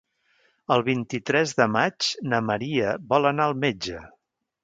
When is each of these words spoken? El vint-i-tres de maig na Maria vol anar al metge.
El 0.75 0.83
vint-i-tres 0.87 1.53
de 1.59 1.67
maig 1.75 2.09
na 2.31 2.41
Maria 2.47 2.97
vol 3.13 3.31
anar 3.33 3.47
al 3.51 3.57
metge. 3.67 4.01